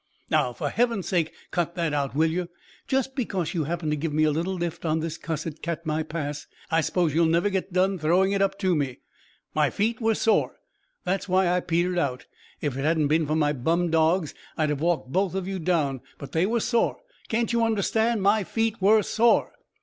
"Now, 0.31 0.51
for 0.51 0.71
Heaven's 0.71 1.07
sake, 1.07 1.31
cut 1.51 1.75
that 1.75 1.93
out, 1.93 2.15
will 2.15 2.31
you? 2.31 2.49
Just 2.87 3.15
because 3.15 3.53
you 3.53 3.65
happened 3.65 3.91
to 3.91 3.95
give 3.95 4.11
me 4.11 4.23
a 4.23 4.31
little 4.31 4.55
lift 4.55 4.83
on 4.83 4.99
this 4.99 5.15
cussed 5.15 5.61
Katmai 5.61 6.01
Pass, 6.01 6.47
I 6.71 6.81
s'pose 6.81 7.13
you'll 7.13 7.27
never 7.27 7.51
get 7.51 7.71
done 7.71 7.99
throwing 7.99 8.31
it 8.31 8.41
up 8.41 8.57
to 8.61 8.75
me. 8.75 9.01
My 9.53 9.69
feet 9.69 10.01
were 10.01 10.15
sore; 10.15 10.55
that's 11.03 11.29
why 11.29 11.47
I 11.55 11.59
petered 11.59 11.99
out. 11.99 12.25
If 12.61 12.75
it 12.77 12.81
hadn't 12.81 13.09
been 13.09 13.27
for 13.27 13.35
my 13.35 13.53
bum 13.53 13.91
'dogs' 13.91 14.33
I'd 14.57 14.69
have 14.69 14.81
walked 14.81 15.11
both 15.11 15.35
of 15.35 15.47
you 15.47 15.59
down; 15.59 16.01
but 16.17 16.31
they 16.31 16.47
were 16.47 16.61
sore. 16.61 16.97
Can't 17.27 17.53
you 17.53 17.63
understand? 17.63 18.21
_My 18.21 18.43
feet 18.43 18.81
were 18.81 19.03
sore. 19.03 19.51